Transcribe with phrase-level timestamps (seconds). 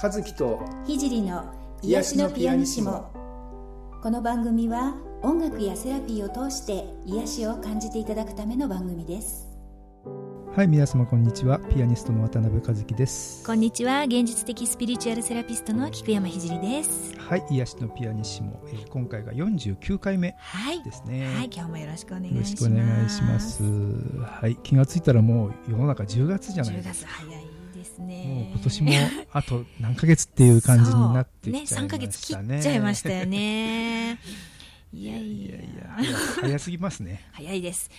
[0.00, 3.10] 和樹と聖の癒しのピアニシモ。
[4.00, 9.48] この番組は音楽やセラピーを通して癒しを感じていただくための番組です。
[10.54, 11.58] はい皆様こんにちは。
[11.58, 13.44] ピアニストの渡辺和樹です。
[13.44, 14.04] こんにちは。
[14.04, 17.18] 現実的スピリチュアルセラピストの菊山聖です。
[17.18, 20.36] はい癒しのピアニシモ、えー、今回が49回目
[20.84, 22.44] ですね、はい、はい、今日もよろしくお願いします。
[22.44, 23.62] よろしくお願いします。
[24.22, 27.10] はい気がついたらもう世の中10月じゃないですか。
[27.10, 27.37] 10月早い
[27.98, 28.24] ですね。
[28.26, 28.92] もう今年も
[29.32, 31.86] あと何ヶ月っていう感じになってきちゃいましたね。
[31.86, 34.18] ね3ヶ月切っちゃいましたよね
[34.92, 36.16] いやいやいや。
[36.40, 37.22] 早すぎますね。
[37.32, 37.90] 早いです。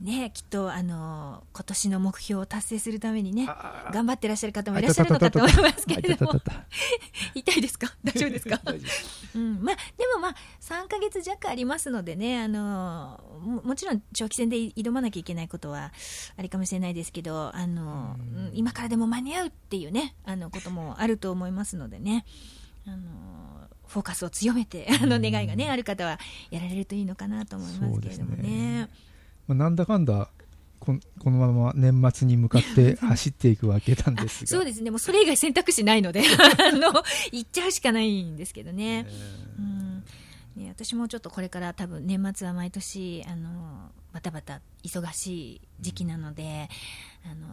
[0.00, 3.46] ねきっとあの今年の目標を達成するためにね
[3.94, 6.32] 頑張ってらっしゃる方もいらっしゃるのかと思いますけれども。
[7.34, 7.94] 痛いですか？
[8.04, 8.60] 大丈夫ですか？
[9.34, 9.62] うん。
[9.62, 13.20] まあでもまあ3か月弱ありますのでねあの
[13.64, 15.92] もちろん長期戦で挑まなきゃいけないことは
[16.36, 18.16] あれかもしれないですけどあの
[18.52, 22.24] 今からでも間に合うっていうねあのこともあると思いますのでね。
[22.86, 23.55] あの
[23.88, 26.18] フォーカスを強めてあの願いがねある方は
[26.50, 28.88] やられるといいのかなと思いますけれどもね。
[29.46, 30.28] まあ、なんだかんだ
[30.80, 34.48] ここのまま年末に向かって 走っていくわけなんですが。
[34.48, 34.90] そうですね。
[34.90, 36.22] もうそれ以外選択肢ないので
[36.58, 36.92] あの
[37.32, 39.06] 行っちゃうしかないんですけどね,、
[39.58, 40.04] うん。
[40.56, 46.68] ね私もちょっとこれから多分年末は毎年あのバタバタ忙しい時期なので、
[47.24, 47.46] うん、あの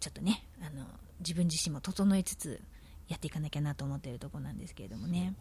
[0.00, 0.86] ちょっとねあの
[1.20, 2.60] 自分自身も整えつつ
[3.08, 5.34] やっていかなきゃなと思っているところなんですけれどもね。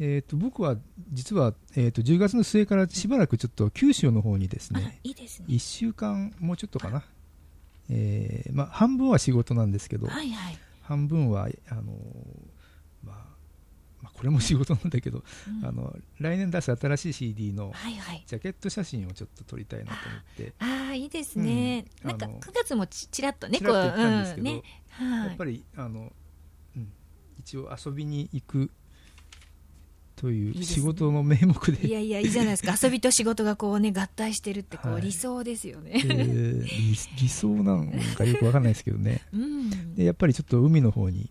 [0.00, 0.76] えーと、僕は
[1.12, 5.46] 実は、えーと、10月の末からしばらくちょっと九州の方にですねいいですね。
[5.48, 7.02] 1週間もうちょっとかな、
[7.90, 11.82] えーまあ、半分は仕事なんですけど、はいはい、半分はあの、
[13.02, 13.16] まあ、
[14.00, 15.24] まあこれも仕事なんだけど、
[15.62, 17.72] うん、あの来年出す新しい CD の
[18.26, 24.62] ジャケット写真をちょっと撮りたいなと思って、はいはい、ああいいですね、うん、なんか9月もちちらっとねちらっと言ったんですけど、うんね
[24.98, 26.12] はい、やっぱりあの、
[26.76, 26.92] うん、
[27.38, 28.70] 一応遊びに行く
[30.16, 31.86] という仕事の名目で。
[31.86, 32.74] いやいやいいじゃないですか。
[32.82, 41.30] 遊びと仕事がこうね合体してるってこう理想ですよね、はい、えー、理想なんかよくわかんないですけどね、うん、でやっぱりちょっと海の方に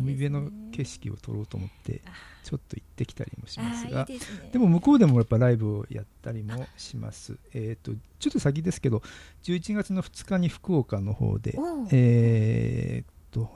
[0.00, 2.02] 海辺の景色を撮ろうと思って
[2.44, 4.06] ちょっと行ってきたりもしますが
[4.52, 7.38] でも向こうでもやっぱライブをやったりもします。
[7.52, 9.02] えっ、ー、とちょっと先ですけど
[9.44, 11.58] 11月の2日に福岡の方で
[11.92, 13.50] えっと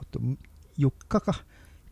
[0.77, 1.43] 4日か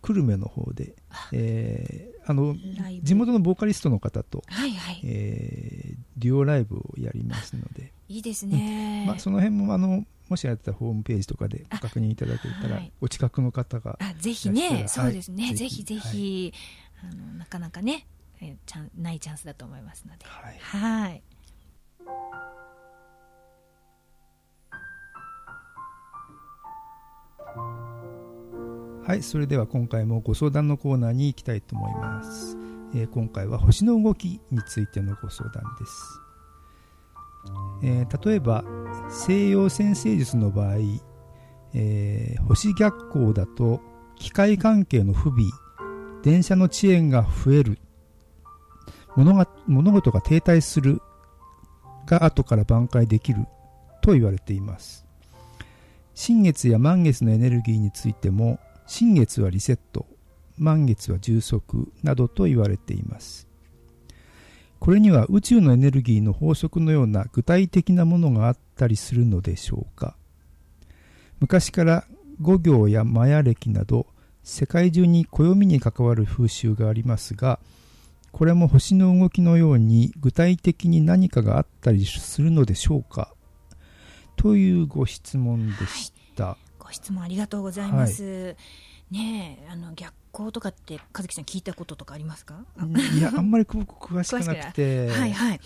[0.01, 0.95] 久留米の方で、
[1.31, 2.55] えー、あの
[3.03, 7.93] 地元のボーカリストの方と、はいはい、えー、デュオライブをやりますので。
[8.09, 16.53] いいですね、うん、まあ、その辺もあのもしあったらホームページとかでご確認いただけたら、はい、お近くの方があぜひね、そうですね、ぜひぜひ、
[16.95, 18.07] はい、あのなかなかね、
[18.39, 20.25] えー、チャンないチャンスだと思いますので。
[20.25, 20.57] はい。
[20.57, 21.23] はい。
[29.05, 32.55] はいそれでは今回もご相談のコーナーに行きたいと思います、
[32.95, 36.21] えー、今回は星の動きについてのご相談です、
[37.83, 38.63] えー、例えば
[39.11, 40.77] 西洋先生術の場合、
[41.73, 43.81] えー、星逆行だと
[44.17, 45.45] 機械関係の不備
[46.23, 47.77] 電車の遅延が増える
[49.15, 51.01] 物が物事が停滞する
[52.05, 53.45] が後から挽回できる
[54.01, 55.05] と言われています。
[56.13, 60.05] 新月や満月のエネルギーについても新月はリセット
[60.57, 63.50] 満月は充足などと言われています。
[64.81, 70.15] これには宇宙のエネルギーの法則のような具体的なものがあったりするのでしょうか？
[71.39, 72.03] 昔から
[72.41, 74.07] 五行やマヤ暦など
[74.41, 77.59] 世界中に暦に関わる風習がありますが
[78.31, 83.31] これも星の動きのように具体的に何かがあったりするのでしょうか？
[84.35, 86.57] というご質問でした、はい。
[86.79, 88.23] ご質問ありがとうございます。
[88.23, 88.55] はい、
[89.11, 92.55] ねあの逆光とかって和樹さん聞いたこととかありますか？
[93.17, 95.59] いやあんまり詳しくなくて、はいはい。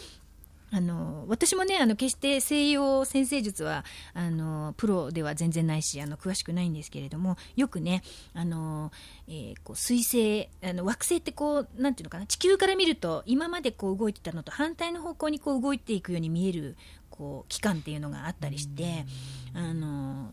[0.71, 8.01] あの私もねあの決して西洋先生術はあのプロでは全然ないしあの詳しくないんですけれどもよくね
[8.33, 8.91] あの、
[9.27, 16.75] えー、こう水星あの惑星ってこうなんていうのかな地球から見ると今までこう動いてたのと反対の方向にこう動いていくように見える
[17.09, 19.05] こう期間っていうのがあったりして
[19.53, 20.31] あの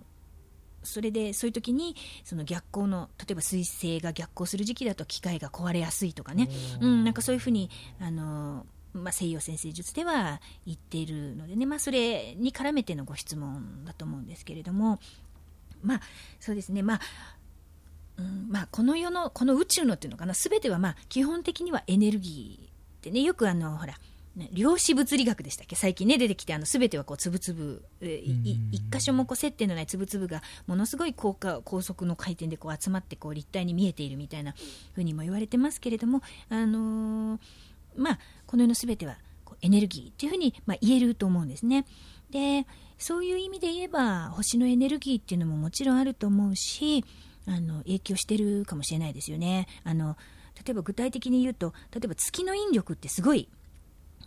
[0.82, 6.48] それでそういう時にその逆光の例えば水星が逆行する時期だと機械が壊れやすいとかね、
[6.80, 7.70] うん、なんかそういうふうに
[8.00, 14.98] あの、まあ、西洋先生術では言っているのでね、まあ、それに絡めてのご質問だと思うんですけれども。
[15.82, 16.00] まあ
[16.40, 16.82] そうですね。
[16.82, 17.00] まあ
[18.18, 20.34] うんまあ、この世のこの宇宙のっていうのかな。
[20.34, 22.70] 全てはまあ基本的にはエネルギーっ
[23.00, 23.20] てね。
[23.22, 23.94] よくあのほら
[24.34, 25.76] ね、量子物理学でしたっけ？
[25.76, 34.54] 最近ね出てきてあの全てはこうつぶつぶ一箇所もこう接点のないつぶつぶがものすごい高架高速の回転でこう集まってこう立体に見えているみたいな
[34.94, 37.40] ふうにも言われてますけれども、あのー、
[37.96, 41.84] まあ、この世の全てはこうエネルギーというふうに、まあ、言えると思うんですね。
[42.30, 42.66] で
[42.98, 47.04] そういう意味で言えば星のエネルギーっていうのももちろんあると思うし
[47.46, 49.66] あの影響してるかもしれないですよね。
[49.84, 50.16] あの
[50.64, 53.48] 例えば具体的に言うと例えば月の引力ってすごい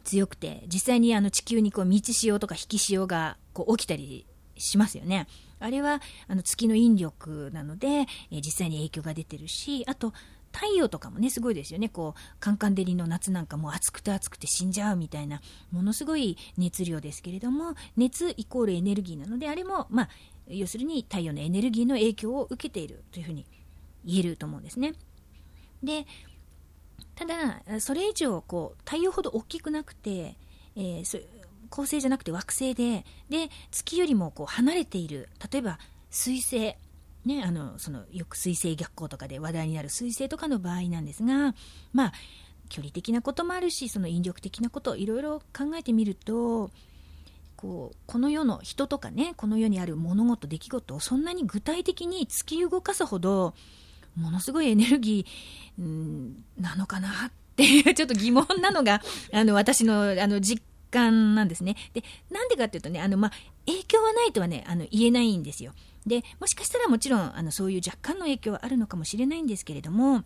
[0.05, 4.25] 強くて実際にあの地球にこう満ち潮とか引き潮がこう起きたり
[4.57, 5.27] しますよね。
[5.59, 10.13] あれはあの月の引力なので、え、実際に影響が出てるしあと
[10.51, 15.41] 太陽とかもねすごいですよねこうカンカン照りの夏なんかも暑くて暑くて死んじゃうみたいな
[15.71, 20.09] ものすごい熱量ですけれども熱イコールエネルギーなのであれもまあ
[20.47, 23.45] 要するに太陽のエネルギーの影響を受けているというふうに
[24.05, 24.93] 言えると思うんですね。
[25.83, 26.05] で
[27.15, 30.36] ただそれ以上こう太陽ほど大きくなくて、
[30.75, 31.25] えー、
[31.69, 36.75] 恒星じゃなくて惑星でで月よりもこう離れている例えば水星
[37.25, 41.56] ね、あのそのよく水星逆行とかで話題になる水星とかの場合なんですが、
[41.92, 42.13] まあ、
[42.69, 46.69] 距離的なこともあるしその引力的なこといろいろ考えてみると
[47.56, 53.56] こうこの世の人とかねこの世にある物事出来事をそんなに具体的に突き動かすほど
[54.15, 59.01] ものすごいエネルギー、ん、なのかなっていう ちょっと疑問なのが
[59.33, 61.75] あの私のあの実感なんですね。
[61.94, 63.31] でなんでかっていうとねあの、まあ、
[63.65, 65.73] 影響はないとはねあの言えないんですよ。
[66.06, 70.23] でもしかしたらもちろんあのそういう若干の影響はあるのかもしれないんですけれども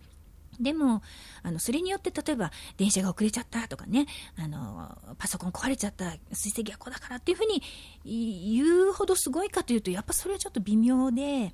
[0.60, 1.02] でも
[1.42, 4.08] あのそれによって例えば電車が遅れちゃったとかね
[4.38, 7.64] あのパソコン壊れちゃった水星逆行だからっていうふうに
[8.04, 11.54] 言うほどすごいかというとやっぱそれはちょっと微妙で。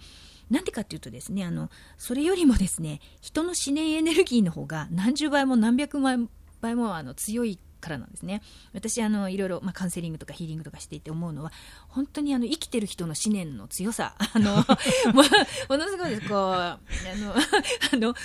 [0.50, 6.18] なんでかっていうとですねあのそれよりもですね人の思念エネルギーの方が何十倍も何百倍
[6.76, 8.42] もあの強いからなんですね。
[8.74, 11.52] 私あのいろいろ、まあ、カウンセリングとかヒーリングとかしていて思うのは
[11.88, 14.16] 本当にあの生きてる人の思念の強さ。
[14.34, 14.64] あのも
[15.70, 16.28] ものすごいです。
[16.28, 16.80] こうあ
[17.16, 17.36] の
[17.94, 18.16] あの、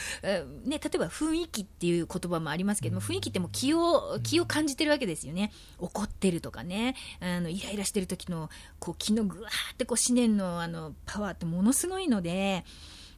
[0.65, 5.53] ね、例えば雰囲気っていう言葉もありますけども雰囲気ってもう気を気を感じてるわけですよね。
[5.79, 6.97] 怒ってるとかね。
[7.21, 8.49] あのイライラしてる時の
[8.79, 12.65] こう気のぐわーってこう思念のあのパワーってものすごいので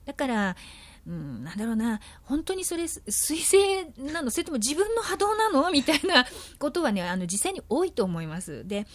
[0.05, 0.57] だから
[1.07, 5.71] うん、なんだろうな、本当にそれ、彗星なの、それとも自分の波動なの？
[5.71, 6.27] みたいな
[6.59, 8.67] ことはね、あの実際に多いと思います。
[8.67, 8.87] で、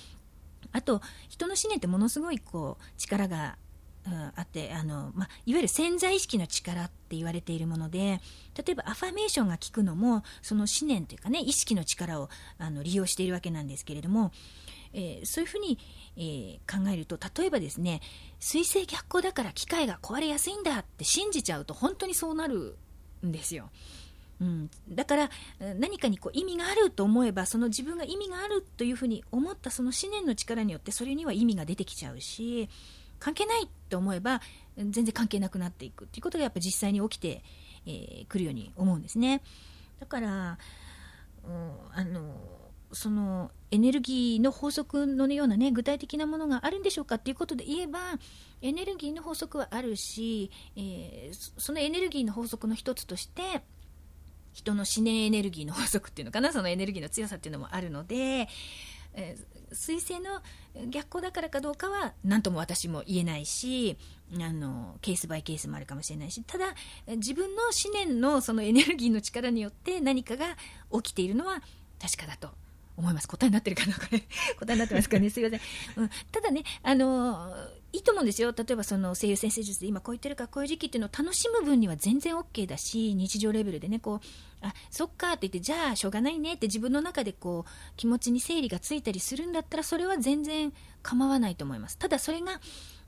[0.72, 3.58] あと、人の思念ってものすごいこう力が、
[4.06, 8.22] うん、あってあの、まいわゆる潜在意識の力って言われているもので
[8.56, 14.32] 例えばアファメーションが効くのもその思念というかね意識の力をあの利用しているわけなんですけれども
[14.98, 15.78] えー、そういうふうに、
[16.18, 18.02] えー、考えると例えばですね
[18.40, 22.76] 水星逆行だから機械が壊れやすいんだって信じちゃうと本当にそうなる
[23.26, 23.70] んですよ。
[24.40, 25.30] うん、だから
[25.80, 32.70] 何かにこう意味があると思えばその自分が意味があるというふうに思ったその思念の力によってそれには意味が出てきちゃうし
[33.18, 34.42] 関係ないと思えば
[34.78, 37.42] 全然関係なくなっていくということがやっぱ実際に起きてく、
[37.88, 39.42] えー、るように思うんですね。
[40.00, 40.60] だから、
[41.44, 42.36] うん、あの
[42.92, 48.00] そのエネルギーの法則のようなね具体的なものがあるんでしょうかっていうことで言えば
[48.62, 53.62] エネルギーの法則はあるし、えー、そのエネルギーの法則の一つとして
[54.54, 58.48] 人の思念エネルギーの法則っていうのかなそのエネルギーの強さっていうのもあるので、
[59.14, 60.42] えー、彗星の
[60.90, 63.98] 逆行だからかどうかは何とも私も言えないし
[64.40, 66.74] あのケースバイケースもあるかもしれないしただ
[67.18, 70.56] 自分の思念のそのエネルギーの力によって何かが
[70.94, 71.62] 起きているのは
[72.02, 72.67] 確かだと。
[72.98, 73.28] 思います。
[73.28, 75.30] 答えになってるかなこれ答えになってますかね。
[75.32, 75.60] すいません、
[75.98, 77.54] うん、ただねあの
[77.94, 78.54] いいと思うんですよ。
[78.58, 84.20] 例えばその声優先生術で今こう言ってるかこういう時期っていうのを楽しむ分には全然 OK だし日常レベルでねこう
[84.62, 91.98] あそっかって言ってじゃあしょうがないねって自分の中でこう気持ちに整理がついたりするんだったらそれは全然構わないと思います。
[91.98, 92.60] ただそれが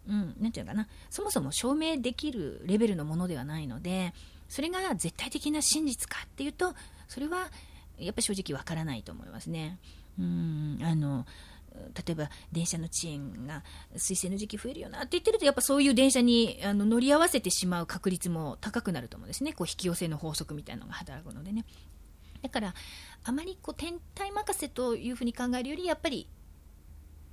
[0.08, 0.88] うん、なんていうかな。
[1.10, 4.14] そもそも証明できるレベルのものではないので
[4.48, 6.74] それが絶対的な真実かっていうと
[7.08, 7.52] それは
[8.00, 9.80] やっぱり正直わからないと思いますね。
[10.20, 11.26] うんあの
[11.94, 13.64] 例えば電車の遅延が
[13.96, 19.54] 水星の時期増えるよなって言ってるとやっぱそういう電車にあの乗り合わせてしまう確率も高くなると思うんですね。
[19.54, 21.66] こう引き寄せの法則みたいなのが働くのでね。
[22.42, 22.74] だから
[23.24, 26.28] あまりこう天体任せというふうに考えるよりやっぱり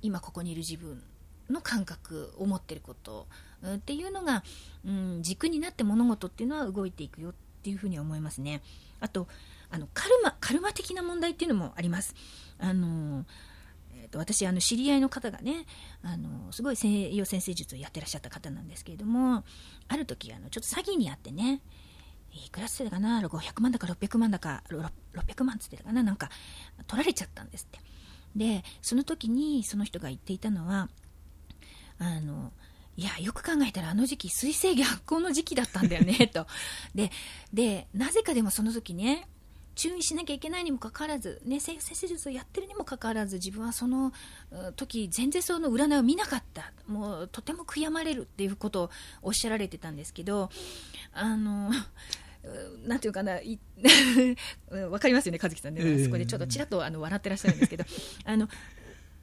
[0.01, 1.01] 今ここにいる自分
[1.49, 3.27] の感覚を持ってること
[3.65, 4.43] っていうのが、
[4.85, 7.33] うん、軸になって物事っていうのは動いていくよっ
[7.63, 8.61] ていうふうに思いますね。
[8.99, 9.27] あと
[9.69, 12.15] あのカルマカルマ的な問題っていうのもあります。
[12.59, 13.25] あの
[13.93, 15.65] えーと、私あの知り合いの方がね
[16.03, 19.43] あのすごい西洋先生術をやってらっしゃった方なんですけれども
[19.87, 21.61] ある時あのちょっと詐欺にあってね
[22.31, 26.03] いくらっつってたかな？500万だか600万だか600万つってたかな？
[26.03, 26.29] なんか
[26.87, 27.79] 取られちゃったんですって。
[28.35, 30.89] でその時にその人が言っていたのは
[31.97, 32.51] あの
[32.95, 36.45] いやよく考えたらあの時期水星逆行の時期だったんだよねと。
[36.93, 37.11] で
[37.53, 39.27] でなぜかでもその時ね
[39.77, 44.11] 注意しなきゃいけないにもかかわらず、ね、先生術をやってるにもかかわらず自分はその
[44.75, 46.73] 時全然その占いを見なかった。
[46.87, 48.89] もうとても悔やまれるっていうことを
[49.21, 50.49] おっしゃられてたんですけど
[51.13, 51.71] あの
[52.87, 53.33] なんていうかな、
[54.89, 57.83] わかりますよね、和樹さんね、えー、そこでちょっとちらっとあの笑ってらっしゃるんですけど、
[58.23, 58.47] あの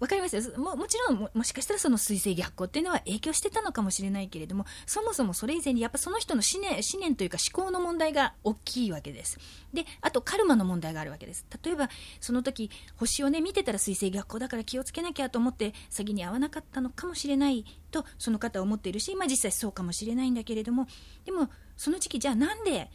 [0.01, 9.39] わかりますよももちろんも、しかしたらその水星逆行っていうのは影響してたのかもしれないけれども、そもそもそれ以前に、やっぱその人の思念思念というか思考の問題が大きいわけです。
[9.73, 11.47] で、あとカルマの問題があるわけです。
[11.63, 11.89] 例えば、
[12.21, 20.87] その時星をね、見てたら水星逆行だから気をつけなきゃと思って、詐欺に遭わなかったのかもしれないと、その方は思っているし、まあ実際そうかもしれないんだけれども、
[21.25, 22.91] でも、その時期、じゃあなんで、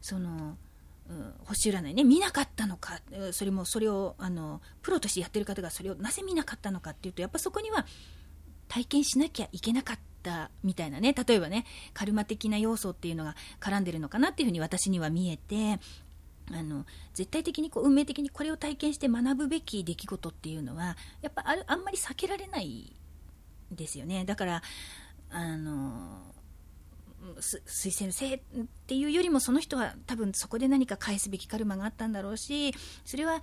[0.00, 0.56] その、
[1.44, 3.00] 星占いね見なかったのか
[3.32, 7.86] それもそれをあのプロとしてやってる方がそれをなぜ見なかったのかっていうとやっぱそこには
[8.68, 15.80] 体験しなきゃいけなかったみたいなね例えばねカルマ的な要素っていうのが絡んでるのかなっていうふうに私には見えて
[16.52, 22.92] あの絶対的にこう運命的にこれを体験して学ぶべき出来事っていうのはやっぱああんまり避けられない
[23.70, 24.24] ですよね。
[24.24, 24.62] だから
[25.30, 26.22] あの
[27.40, 28.40] 推薦のせいっ
[28.86, 33.40] ていうよりもその人は多分そこで何か返すべきカルマがあったんだろうしそれは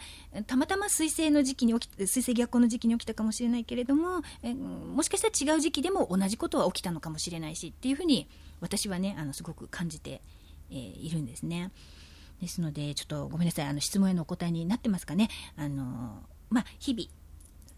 [0.47, 8.27] たまたま彗星の時期に起き彗星逆行の時期に起きたかもしれないけれどもえもしかしたら違う時期でも同じことは起きたのかもしれないしっていうふうに
[8.61, 10.21] 私はねあのすごく感じて、
[10.71, 11.71] えー、いるんですね。
[12.41, 15.29] ですのでちょっとごめんなさいあの質問へのお答えになってますかね。
[15.55, 17.09] あのまあ、日々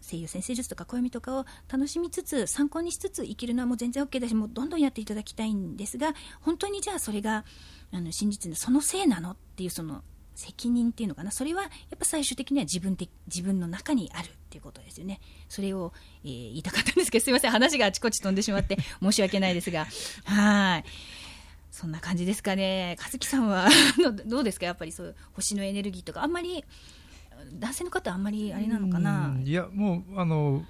[0.08, 7.44] 声優先生術とか暦とかを楽しみつつ参考にしつつ生きるのはもう全然 OK だしもうどんどんやっていただきたいんですが本当にじゃあそれが
[7.92, 10.02] あの真実のそのせいなのっていうその
[10.34, 11.32] 責任っていうのかな？
[11.32, 15.20] それはやっぱ最終的には自分的自分の中にあるっていうことですよね。
[15.48, 15.92] それを、
[16.24, 17.50] えー、言いたかったんですけどすいません。
[17.50, 19.88] 話があちこち飛んでしまって 申し訳ないですが。
[20.24, 20.84] はい。
[21.72, 22.96] そんな感じですかね。
[23.02, 23.68] 和樹さんは
[24.26, 24.66] どうですか？
[24.66, 26.22] やっぱりそう星のエネルギーとか。
[26.22, 26.64] あんまり
[27.52, 30.64] 男性の方あんまりあれなのかな、いやもうあの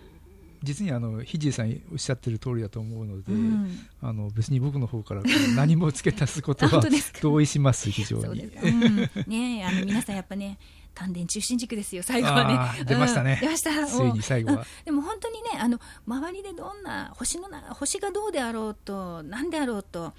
[0.63, 5.23] 実にあのひじいさんおっしゃってる通りだと思うので、うん、あの別に僕の方から
[5.55, 6.83] 何も付け足すことは
[7.21, 8.45] 同意します非常に。
[8.57, 8.97] うん、
[9.27, 10.59] ねあの皆さんやっぱね
[10.95, 12.85] 丹田中心軸ですよ最後はね。
[12.85, 13.87] 出ましたね、うん、出ました。
[13.87, 20.13] ついに最後は、でも本当にねあの周りでどんな星のな星がどうであろうと何であろうと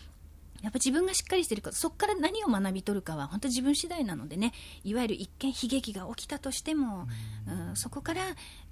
[0.61, 7.07] やっぱ自分がしっかりしてるかそこから何を学び取るかは本当自分次第なのでねいわゆる一見悲劇が起きたとしても、
[7.69, 8.21] うん、そこから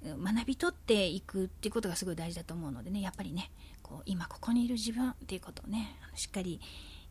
[0.04, 3.50] 学び取っていくっていうことがすごい大事だと思うのでねやっぱりね
[3.82, 6.60] こう今ここにいる自分っていうことをねしっかり、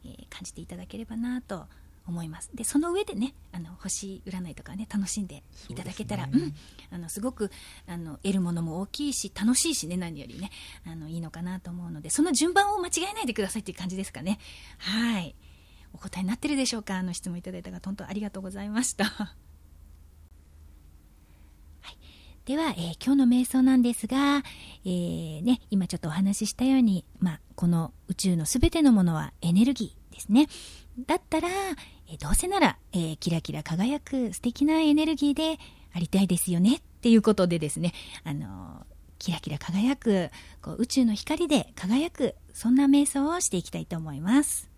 [0.05, 1.65] えー、感じていただければなと
[2.07, 2.49] 思います。
[2.53, 6.53] でその上でねあの星占いとかね楽しんでいただけたらう、ね、うん、
[6.95, 7.51] あのすごく
[7.87, 10.49] あの得るものも大きいし楽しいしね何よりね。
[10.85, 14.39] あのいいのかなと思うのでその順番を間違えないでくださいっていう感じですかね。
[14.77, 15.35] はい。
[15.93, 16.95] お答えになってるでしょうか？
[16.95, 19.35] あの質問いただいた方本当ありがとうございました。
[22.45, 24.41] では、えー、今日の瞑想なんですが、
[24.85, 30.47] えー、ね、今ちょっとお話ししたように、まあ、この宇宙のすべてのものはエネルギーですね。
[31.05, 31.49] だったら、
[32.09, 35.57] えどうせなら、えー、キラキラ輝く素敵なエネルギーで
[35.93, 38.85] ありたいですよねっていうことでですね、あの
[39.19, 40.29] キラキラ輝く
[40.61, 44.69] こう宇宙の光で輝くそんな瞑想をしていきたいと思います。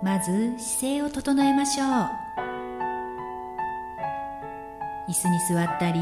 [0.00, 1.88] まず姿勢を整えましょう。
[5.08, 6.00] 椅子に座ったり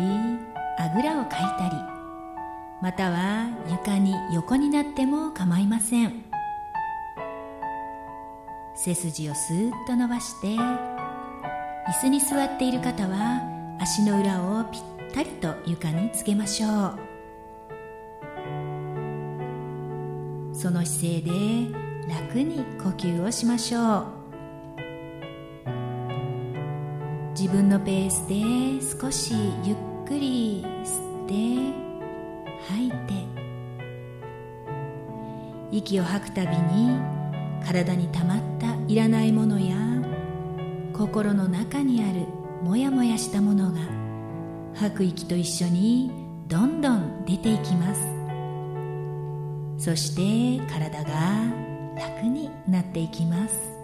[0.78, 1.96] あぐらをかいたり。
[2.83, 6.25] または床に横になっても構いません。
[8.75, 10.59] 背筋をスーッと伸ばして椅
[12.00, 13.40] 子に座っている方は
[13.80, 14.83] 足の裏をぴっ
[15.14, 16.99] たりと床につけましょう。
[20.54, 21.30] その姿勢で
[22.09, 24.06] 楽に呼吸をしましょう。
[27.30, 28.35] 自分のペースで
[29.00, 31.86] 少しゆっくり吸って
[32.76, 32.97] 吐いて。
[35.73, 36.99] 息を吐くたびに
[37.64, 39.76] 体にたまったいらないものや
[40.92, 42.26] 心の中にある
[42.62, 43.80] もやもやしたものが
[44.75, 46.11] 吐く息と一緒に
[46.49, 48.00] どんどん出ていきます。
[49.78, 51.11] そして体が
[51.97, 53.75] 楽になっていきます。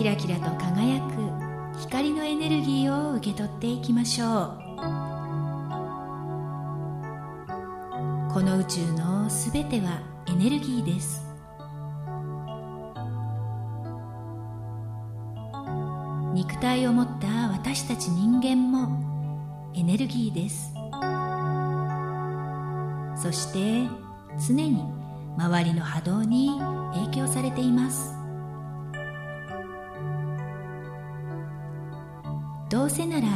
[0.00, 4.58] キラキラと輝く光のエネルギーを受け取っていきましょう。
[8.32, 11.22] この宇宙のすべてはエネルギーです。
[16.32, 20.72] 肉体を持った私たち人間もエネルギーです。
[23.22, 23.86] そして
[24.48, 24.82] 常に
[25.36, 26.58] 周りの波動に
[26.94, 28.19] 影響されています。
[32.70, 33.26] どうせなら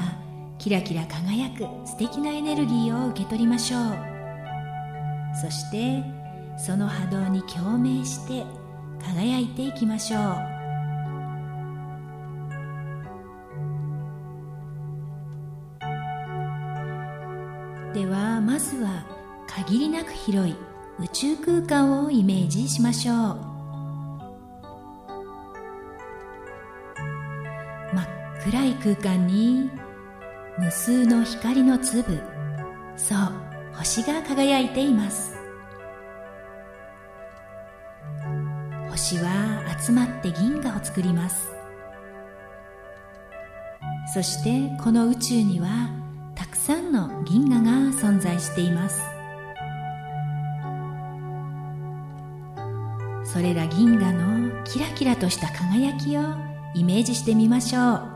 [0.58, 3.80] キラキラ輝く素敵なエネルギーを受け取りましょう。
[5.42, 6.04] そして
[6.56, 8.44] その波動に共鳴して
[9.04, 10.20] 輝いていきましょう。
[17.92, 19.04] ではまずは
[19.48, 20.54] 限りなく広い
[21.00, 23.53] 宇宙空間をイメージしましょう。
[28.44, 29.70] 暗い空間に
[30.58, 32.20] 無数の光の粒
[32.94, 33.18] そう
[33.72, 35.34] 星が輝いています。
[38.90, 41.48] 星は集まって銀河を作ります。
[44.12, 45.88] そしてこの宇宙には
[46.34, 49.00] たくさんの銀河が存在しています。
[53.24, 56.22] それら銀河のキラキラとした輝きを
[56.74, 58.13] イメージしてみましょう。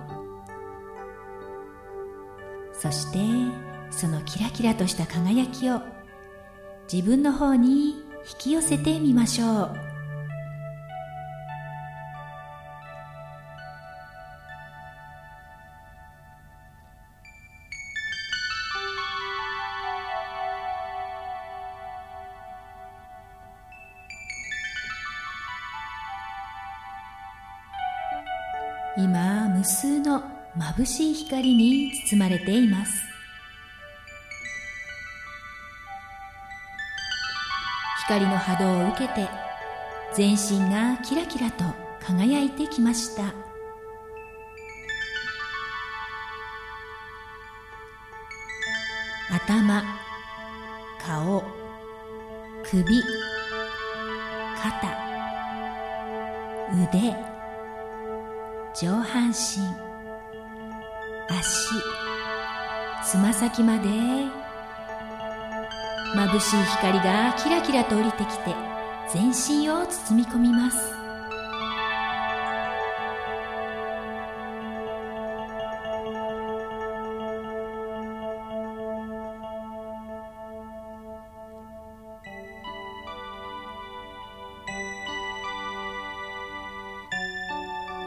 [2.78, 3.18] そして
[3.90, 5.80] そのキラキラとした輝きを
[6.90, 8.02] 自分の方に引
[8.38, 9.88] き寄せてみましょう。
[30.78, 32.93] 眩しい光に包まれています。
[38.04, 39.28] 光の波動を受けて
[40.14, 41.64] 全身がキラキラと
[42.00, 43.34] 輝いてきました。
[49.34, 49.82] 頭
[51.04, 51.43] 顔
[52.62, 53.02] 首
[54.56, 54.88] 肩
[56.73, 57.17] 腕
[58.80, 59.88] 上半身。
[61.28, 61.69] 足。
[63.04, 63.88] つま先まで。
[66.14, 68.54] 眩しい光がキラキラと降りてきて
[69.12, 70.78] 全身を包み込みます。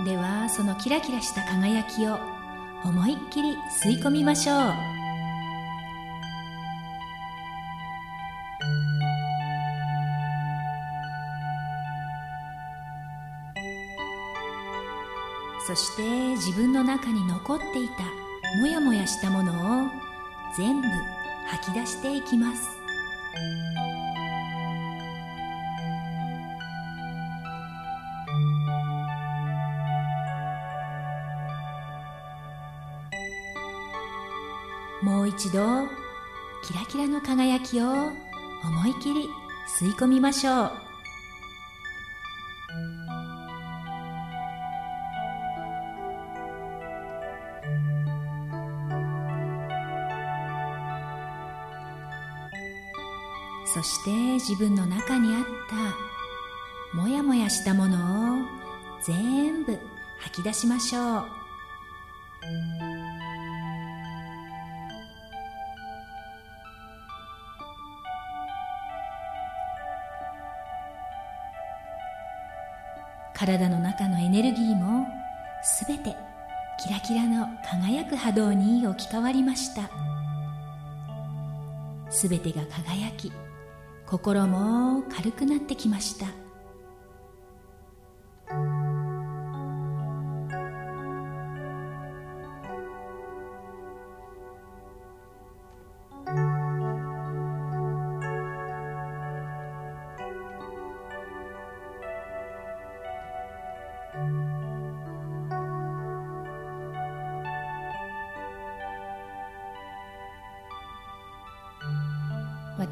[0.04, 2.41] ではそのキラキラした輝きを
[2.84, 4.92] 思いっきり吸い込みましょう。
[15.68, 16.02] そして
[16.36, 18.04] 自分の中に残っていた
[18.60, 19.92] もやもやしたものを
[20.58, 20.88] 全部
[21.48, 22.68] 吐き出していきます。
[35.42, 35.88] 一度
[36.64, 38.14] キラキラの輝きを思
[38.88, 39.28] い切り
[39.80, 40.72] 吸い込みましょう。
[53.66, 55.44] そして自分の中にあっ
[56.94, 58.46] たもやもやしたものを
[59.02, 59.76] 全部
[60.20, 61.26] 吐き出しましょう。
[73.42, 75.08] 体の中のエネルギーも
[75.64, 76.16] すべて
[76.80, 79.90] キラキラの輝く波動に置き換わりました。
[82.12, 83.32] すべてが輝き
[84.06, 86.28] 心も軽くなってきました。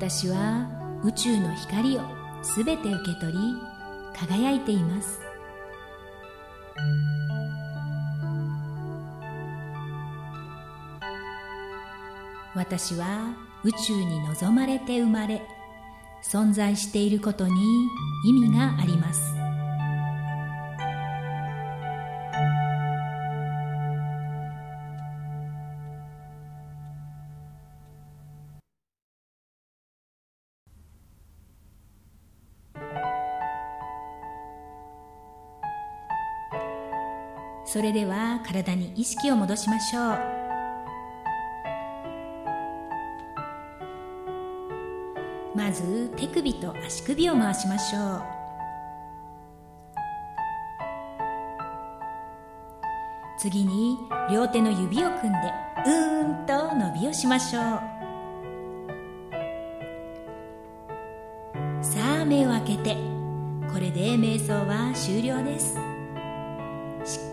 [0.10, 0.68] 私は
[1.04, 2.02] 宇宙の光を
[2.42, 3.40] すべて受け取り
[4.16, 5.20] 輝いています。
[12.56, 15.44] 私は宇宙に望まれて生まれ
[16.24, 17.54] 存在していることに
[18.26, 19.39] 意味があります。
[37.72, 40.18] それでは体に意識を戻しましょう。
[45.56, 48.24] まず手首と足首を回しましょう。
[53.38, 54.00] 次に
[54.32, 55.54] 両手の指を組んで
[55.86, 57.64] うーんと伸びをしましょう。
[61.84, 62.98] さあ目を開けて
[63.72, 65.99] これで瞑想は終了です。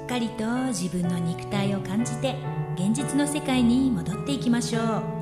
[0.07, 2.37] っかりと自分の肉体を感じて
[2.77, 5.16] 現実の世界に戻っていきましょう。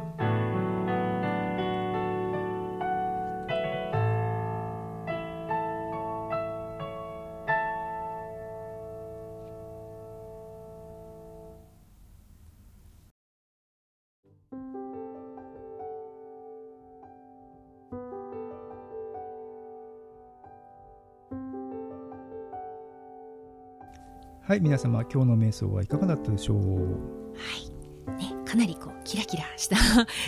[24.47, 26.59] はい皆様今日の瞑想はいかがだったでしょう？
[26.59, 29.77] はい、ね、かなりこうキラキラした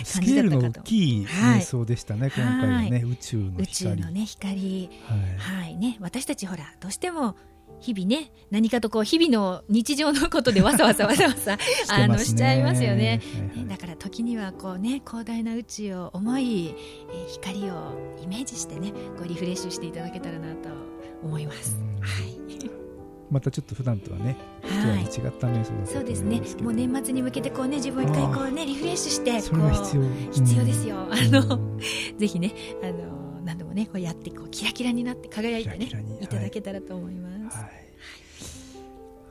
[0.03, 4.89] ス 感じだケールの大きい瞑想でしたね、今回はね宇宙の宇宙光のね光。
[5.05, 5.63] はい。
[5.63, 7.35] はいね私たちほらどうしても
[7.79, 11.57] 日々ね何かとこう日々の日常のことでわさわさわさわさ
[11.89, 13.21] あのしちゃいますよね。
[13.53, 13.63] はい。
[13.65, 20.69] ねだから時にはこうね広大な宇宙を思い、えー光をイメージしてねこうリフレッシュしていただけたらなと
[21.21, 21.77] 思います。
[21.79, 22.01] うん。
[22.01, 22.76] はい
[23.29, 26.41] またちょっと普段とはねははい違った瞑想だったとそうですね。
[26.61, 30.03] もう年末に向けてこうね自分を一回こうねリフレッシュしてそれが必要。
[30.31, 31.79] 必要ですよ、あのうん
[32.17, 35.89] ぜひねあの何度もねこうやってこうキラキラになって輝いてね
[36.21, 36.27] い。
[36.27, 37.57] ただけたらと思います。
[37.57, 37.65] はい、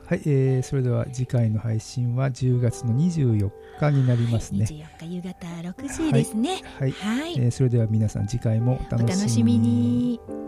[0.05, 4.65] はいえーそれでは次回の配信は10月の24日になりますね。
[4.65, 6.61] 24日夕方6時ですね。
[6.79, 10.46] はい、はい、えーそれでは皆さん次回もおお楽しみに。